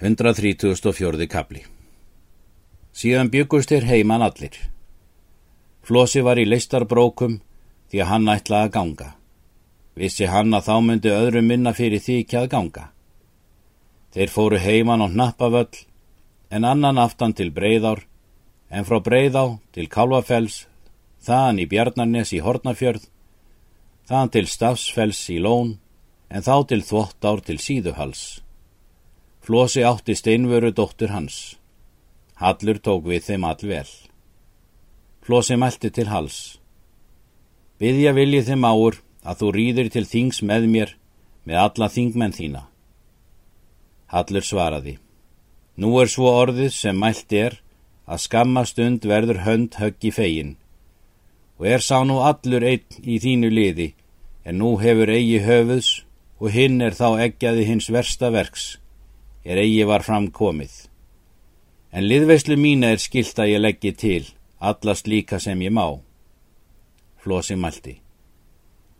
[0.00, 1.26] 134.
[1.26, 1.64] kapli
[2.94, 4.54] Síðan byggust þér heiman allir.
[5.82, 7.40] Flósi var í listarbrókum
[7.90, 9.08] því að hann ætlaði að ganga.
[9.98, 12.86] Vissi hann að þá myndi öðrum minna fyrir því ekki að ganga.
[14.14, 15.82] Þeir fóru heiman á hnappavöll
[16.54, 18.06] en annan aftan til Breiðár
[18.70, 20.68] en frá Breiðá til Kálvafells,
[21.26, 23.10] þaðan í Bjarnarnes í Hortnafjörð,
[24.06, 25.80] þaðan til Stafsfells í Lón
[26.30, 28.44] en þá til Þvottár til Síðuhals.
[29.48, 31.56] Flosi átti steinvöru dóttur hans.
[32.36, 33.90] Hallur tók við þeim all vel.
[35.24, 36.58] Flosi mælti til hals.
[37.80, 40.92] Byðja viljið þeim áur að þú rýðir til þings með mér
[41.48, 42.60] með alla þingmenn þína.
[44.12, 44.94] Hallur svaraði.
[45.80, 47.56] Nú er svo orðið sem mælt er
[48.04, 50.50] að skamma stund verður hönd höggi fegin
[51.56, 53.88] og er sá nú allur einn í þínu liði
[54.44, 55.88] en nú hefur eigi höfuðs
[56.36, 58.68] og hinn er þá eggjaði hins versta verks
[59.48, 60.74] er eigi var fram komið.
[61.96, 64.24] En liðveislu mína er skilt að ég leggji til,
[64.60, 65.86] allast líka sem ég má.
[67.24, 67.94] Flosi mælti.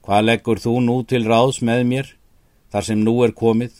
[0.00, 2.06] Hvað leggur þú nú til ráðs með mér,
[2.72, 3.74] þar sem nú er komið?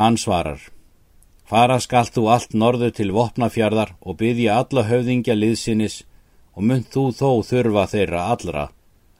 [0.00, 0.62] Hann svarar.
[1.44, 6.00] Fara skalt þú allt norður til vopnafjörðar og byggja alla höfðingja liðsinnis
[6.56, 8.64] og mynd þú þó þurfa þeirra allra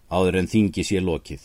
[0.08, 1.44] áður en þingi sér lokið.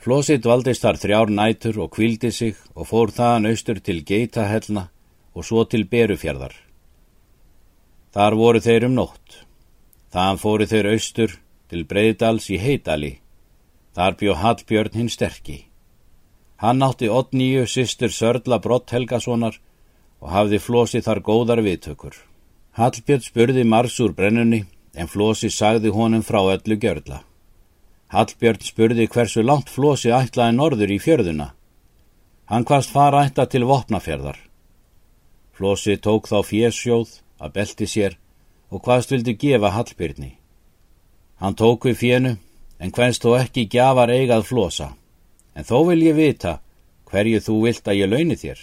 [0.00, 4.86] Flósi dvaldist þar þrjár nætur og kvildi sig og fór þaðan austur til Geitahellna
[5.36, 6.54] og svo til Berufjörðar.
[8.16, 9.44] Þar voru þeir um nótt.
[10.10, 11.36] Þaðan fóru þeir austur
[11.68, 13.12] til Breiðdals í Heidali.
[13.92, 15.58] Þar bjó Hallbjörn hinn sterkki.
[16.64, 19.60] Hann átti oddnýju sýstur Sörla Brott Helgasonar
[20.20, 22.16] og hafði Flósi þar góðar viðtökur.
[22.72, 24.64] Hallbjörn spurði Mars úr brennunni
[24.96, 27.20] en Flósi sagði honum frá öllu gjörla.
[28.10, 31.52] Hallbjörn spurði hversu langt flosi ætlaði norður í fjörðuna.
[32.50, 34.38] Hann hvaðst fara ætta til vopnafjörðar.
[35.54, 38.16] Flosi tók þá fjesjóð að belti sér
[38.74, 40.32] og hvaðst vildi gefa Hallbjörni.
[41.38, 42.32] Hann tók við fjenu
[42.82, 44.88] en hvaðst þó ekki gjafar eigað flosa.
[45.54, 46.56] En þó vil ég vita
[47.12, 48.58] hverju þú vilt að ég launi þér.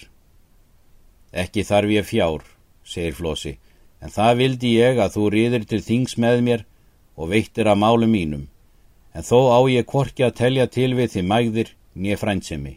[1.32, 2.44] Ekki þarf ég fjár,
[2.84, 3.56] segir Flosi,
[4.04, 6.68] en það vildi ég að þú rýðir til þings með mér
[7.16, 8.48] og veittir að málu mínum
[9.18, 12.76] en þó á ég kvorki að telja til við því mægðir nýja frændsemi.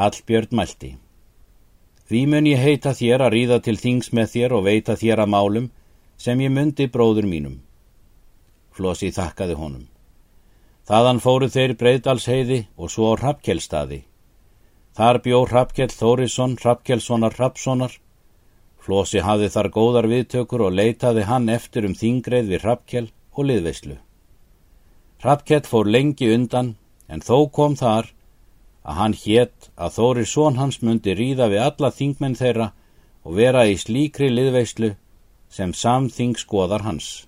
[0.00, 0.94] Hallbjörn mælti.
[2.08, 5.32] Því mun ég heita þér að ríða til þings með þér og veita þér að
[5.34, 5.66] málum
[6.16, 7.60] sem ég myndi bróður mínum.
[8.72, 9.84] Flosi þakkaði honum.
[10.88, 14.00] Þaðan fóru þeir breyðdalsheiði og svo á Rappkjellstaði.
[14.96, 17.92] Þar bjó Rappkjell Þórisson, Rappkjellssonar, Rappssonar.
[18.80, 23.98] Flosi hafði þar góðar viðtökur og leitaði hann eftir um þingreið við Rappkjell og liðveislu.
[25.18, 26.76] Hrafkett fór lengi undan
[27.10, 28.12] en þó kom þar
[28.86, 32.68] að hann hétt að Þóri són hans myndi ríða við alla þingmenn þeirra
[33.26, 34.94] og vera í slíkri liðveislu
[35.50, 37.26] sem samþing skoðar hans.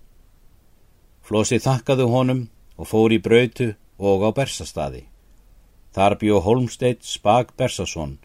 [1.27, 2.47] Flosi þakkaðu honum
[2.79, 5.05] og fór í brautu og á Bersastadi.
[5.91, 8.19] Þar bjó Holmsteitt Spag Bersason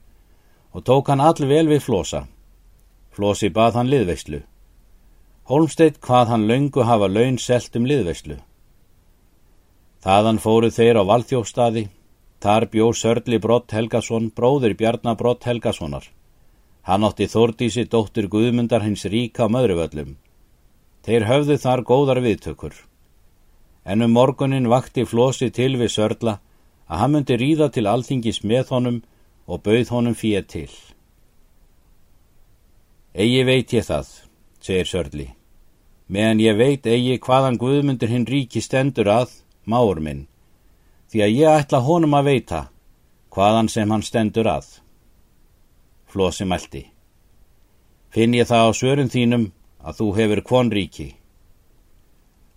[0.76, 2.28] og tók hann all vel við Flosa.
[3.16, 4.44] Flosi bað hann liðveislu.
[5.50, 8.38] Holmsteitt hvað hann laungu hafa laun selt um liðveislu.
[10.06, 11.82] Þaðan fóru þeir á Valþjófstaði,
[12.38, 16.04] þar bjó Sörli Brott Helgason, bróður Bjarnar Brott Helgasonar.
[16.86, 20.12] Hann átti Þordísi dóttur Guðmundar hins ríka möðruvöllum.
[21.02, 22.76] Þeir höfðu þar góðar viðtökur.
[23.82, 26.36] En um morgunin vakti Flósi til við Sörla
[26.86, 29.00] að hann myndi ríða til alþingis með honum
[29.50, 30.70] og bauð honum fyrir til.
[33.18, 34.06] Egi veit ég það,
[34.62, 35.28] segir Sörli,
[36.14, 39.34] meðan ég veit eigi hvaðan Guðmundur hinn ríki stendur að
[39.66, 40.26] máur minn,
[41.12, 42.62] því að ég ætla honum að veita
[43.36, 44.68] hvaðan sem hann stendur að.
[46.08, 46.86] Flósi mælti.
[48.16, 49.50] Finn ég það á svörun þínum
[49.84, 51.08] að þú hefur kvonríki.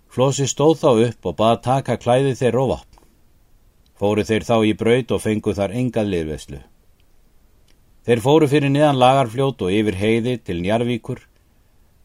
[0.09, 3.01] Flósi stóð þá upp og bað taka klæði þeir og vapn.
[3.99, 6.61] Fóru þeir þá í braut og fengu þar engað liðveslu.
[8.07, 11.19] Þeir fóru fyrir niðan lagarfljót og yfir heiði til Njarvíkur.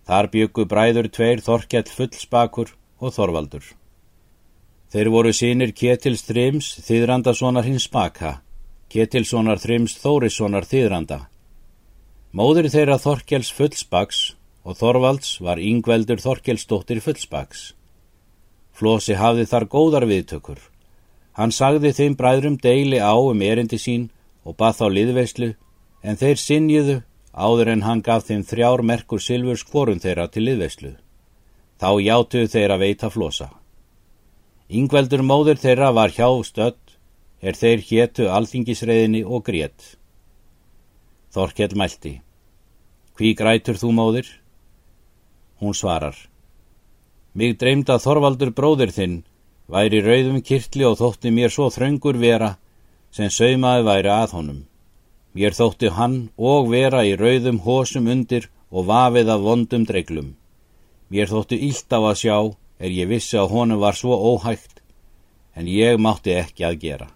[0.04, 3.64] Þar byggu bræður tveir Þorkjall fullspakur og Þorvaldur.
[4.94, 8.44] Þeir voru sínir Ketils Þrims þýðrandasonar hins baka,
[8.94, 11.18] Ketilssonar Þrims Þórissonar þýðranda.
[12.30, 14.20] Móður þeirra Þorkels Fullsbaks
[14.62, 17.64] og Þorvalds var yngveldur Þorkelsdóttir Fullsbaks.
[18.78, 20.62] Flósi hafði þar góðar viðtökur.
[21.34, 24.12] Hann sagði þeim bræðrum deili á um erindi sín
[24.46, 25.50] og bað þá liðveislu
[26.06, 27.00] en þeir sinniðu
[27.34, 30.94] áður en hann gaf þeim þrjár merkur silfur skvorun þeirra til liðveislu.
[31.82, 33.50] Þá játuðu þeir að veita Flósa.
[34.74, 36.96] Yngveldur móður þeirra var hjá stödd
[37.46, 39.98] er þeir héttu alþingisreiðinni og grétt.
[41.36, 42.14] Þorkell mælti.
[43.14, 44.30] Hví grætur þú móðir?
[45.62, 46.16] Hún svarar.
[47.38, 49.20] Mig dreymda Þorvaldur bróðir þinn
[49.70, 52.56] væri rauðum kirtli og þótti mér svo þröngur vera
[53.14, 54.60] sem saumaði væri að honum.
[55.38, 60.34] Mér þótti hann og vera í rauðum hósum undir og vafið af vondum dreglum.
[61.14, 62.38] Mér þótti ílt á að sjá
[62.84, 64.82] er ég vissi að honum var svo óhægt
[65.56, 67.08] en ég mátti ekki að gera.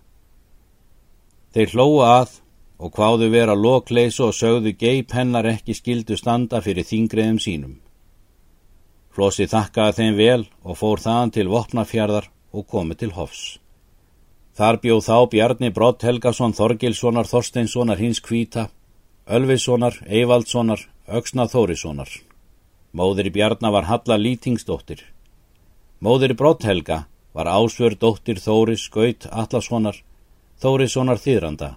[1.54, 2.38] Þeir hlóa að
[2.78, 7.76] og hvaðu vera lokleis og sögðu geip hennar ekki skildu standa fyrir þingriðum sínum.
[9.10, 13.46] Flósi þakkaði þeim vel og fór þaðan til Vopnafjörðar og komið til Hofs.
[14.58, 18.70] Þar bjóð þá Bjarni Brott Helgason Þorgilssonar Þorsteinssonar hins kvíta,
[19.28, 22.10] Ölvissonar, Eivaldssonar, Öksna Þórissonar.
[22.94, 25.02] Móður í Bjarnar var Halla Lýtingsdóttir.
[25.98, 29.98] Móður í Brott Helga var Ásvör dóttir Þóris Skaut Atlassonar,
[30.62, 31.70] Þórissonar Þýranda.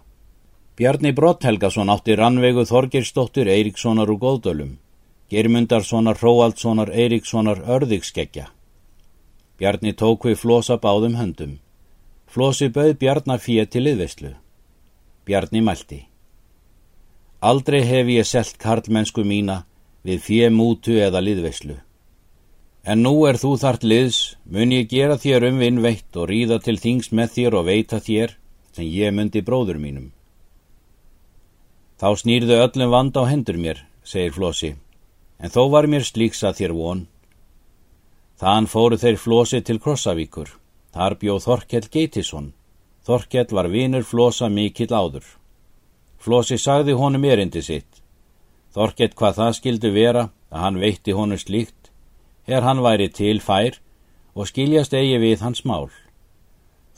[0.77, 4.77] Bjarni Brott Helgason átti rannvegu Þorgilsdóttir Eiríkssonar úr Góðdölum.
[5.33, 8.51] Germundarssonar, Hróaldssonar, Eiríkssonar, Örðikskeggja.
[9.57, 11.59] Bjarni tók við flosa báðum höndum.
[12.29, 14.35] Flosi bauð Bjarnar fyrir til liðveslu.
[15.25, 16.05] Bjarni mælti.
[17.41, 19.63] Aldrei hef ég selt karlmennsku mína
[20.05, 21.81] við fyrir mútu eða liðveslu.
[22.85, 26.79] En nú er þú þart liðs, mun ég gera þér um vinnveitt og ríða til
[26.81, 28.37] þings með þér og veita þér
[28.73, 30.13] sem ég myndi bróður mínum.
[32.01, 34.77] Þá snýrðu öllum vand á hendur mér, segir Flosi
[35.41, 37.03] en þó var mér slíks að þér von.
[38.41, 40.53] Þann fóru þeir flosi til Krossavíkur.
[40.95, 42.53] Þar bjóð Þorkell Geitisson.
[43.07, 45.25] Þorkell var vinur flosa mikill áður.
[46.21, 48.03] Flosi sagði honum erindi sitt.
[48.75, 51.80] Þorkell hvað það skildu vera að hann veitti honum slíkt,
[52.51, 53.79] er hann væri til fær
[54.35, 55.89] og skiljast eigi við hans mál.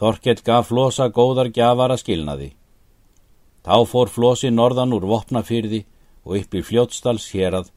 [0.00, 2.52] Þorkell gaf flosa góðar gjafara skilnaði.
[3.62, 5.84] Þá fór flosi norðan úr vopnafyrði
[6.24, 7.70] og upp í fljótstals hérað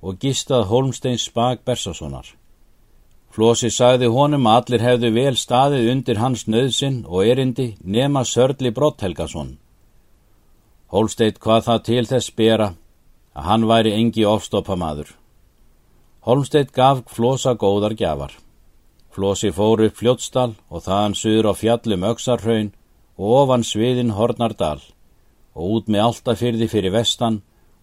[0.00, 2.26] og gistað Holmsteins Spag Bersasonar.
[3.36, 8.72] Flósi sagði honum að allir hefðu vel staðið undir hans nöðsin og erindi nema Sörli
[8.72, 9.58] Brotthelgason.
[10.88, 12.68] Holsteit hvað það til þess bera
[13.36, 15.10] að hann væri engi ofstoppamaður.
[16.26, 18.32] Holmsteit gaf Flósa góðar gjafar.
[19.14, 22.70] Flósi fór upp fljótsdal og þaðan suður á fjallum Öksarhaun
[23.14, 24.80] og ofan sviðin Hornardal
[25.54, 27.36] og út með altafyrði fyrir vestan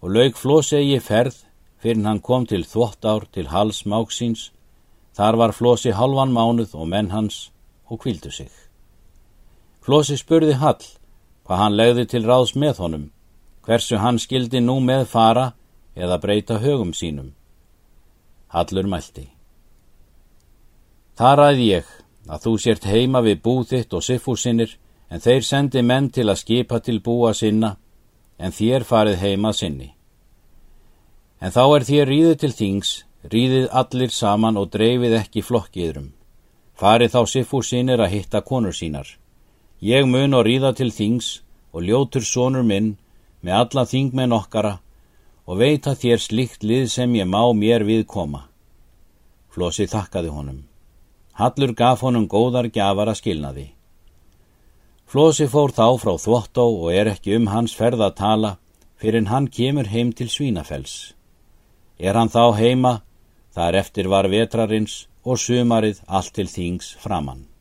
[0.03, 1.37] og laug Flósi eigi ferð
[1.79, 4.49] fyrir hann kom til þvóttár til hals máksins,
[5.15, 7.37] þar var Flósi halvan mánuð og menn hans
[7.87, 8.51] og kvildu sig.
[9.79, 10.83] Flósi spurði Hall
[11.47, 13.07] hvað hann legði til ráðs með honum,
[13.63, 15.47] hversu hann skildi nú með fara
[15.95, 17.31] eða breyta högum sínum.
[18.53, 19.27] Hallur mælti.
[21.17, 21.87] Það ræði ég
[22.29, 24.77] að þú sért heima við búðitt og siffúsinnir
[25.09, 27.75] en þeir sendi menn til að skipa til búa sinna
[28.37, 29.89] en þér farið heima sinni.
[31.41, 32.91] En þá er þér ríðið til þings,
[33.33, 36.13] ríðið allir saman og dreifið ekki flokkiðrum.
[36.73, 39.07] Farið þá Siffúr sínir að hitta konur sínar.
[39.81, 41.41] Ég mun og ríða til þings
[41.73, 42.95] og ljótur sonur minn
[43.41, 44.77] með alla þingmenn okkara
[45.47, 48.47] og veita þér slikt lið sem ég má mér við koma.
[49.53, 50.59] Flósi þakkaði honum.
[51.33, 53.71] Hallur gaf honum góðar gjafara skilnaði.
[55.09, 58.51] Flósi fór þá frá þvottó og er ekki um hans ferð að tala
[58.97, 61.13] fyrir hann kemur heim til Svínafells.
[61.99, 62.93] Er hann þá heima,
[63.53, 67.52] þar eftir var vetrarins og sumarið allt til þings framann.